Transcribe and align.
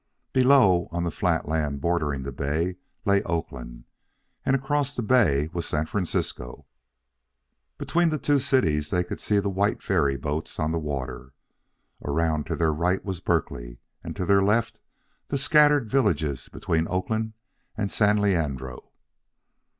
Below, 0.33 0.87
on 0.89 1.03
the 1.03 1.11
flat 1.11 1.47
land 1.47 1.79
bordering 1.79 2.23
the 2.23 2.31
bay, 2.31 2.77
lay 3.05 3.21
Oakland, 3.21 3.83
and 4.43 4.55
across 4.55 4.95
the 4.95 5.03
bay 5.03 5.47
was 5.53 5.67
San 5.67 5.85
Francisco. 5.85 6.65
Between 7.77 8.09
the 8.09 8.17
two 8.17 8.39
cities 8.39 8.89
they 8.89 9.03
could 9.03 9.21
see 9.21 9.37
the 9.37 9.47
white 9.51 9.83
ferry 9.83 10.17
boats 10.17 10.57
on 10.57 10.71
the 10.71 10.79
water. 10.79 11.33
Around 12.03 12.47
to 12.47 12.55
their 12.55 12.73
right 12.73 13.05
was 13.05 13.19
Berkeley, 13.19 13.77
and 14.03 14.15
to 14.15 14.25
their 14.25 14.41
left 14.41 14.79
the 15.27 15.37
scattered 15.37 15.87
villages 15.87 16.49
between 16.49 16.87
Oakland 16.87 17.33
and 17.77 17.91
San 17.91 18.17
Leandro. 18.19 18.89